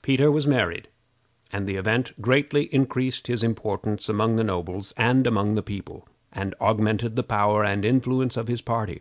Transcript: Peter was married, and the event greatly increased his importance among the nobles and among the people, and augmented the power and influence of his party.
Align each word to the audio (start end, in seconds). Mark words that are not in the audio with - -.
Peter 0.00 0.30
was 0.30 0.46
married, 0.46 0.86
and 1.52 1.66
the 1.66 1.74
event 1.74 2.12
greatly 2.20 2.72
increased 2.72 3.26
his 3.26 3.42
importance 3.42 4.08
among 4.08 4.36
the 4.36 4.44
nobles 4.44 4.94
and 4.96 5.26
among 5.26 5.56
the 5.56 5.60
people, 5.62 6.06
and 6.32 6.54
augmented 6.60 7.16
the 7.16 7.24
power 7.24 7.64
and 7.64 7.84
influence 7.84 8.36
of 8.36 8.46
his 8.46 8.62
party. 8.62 9.00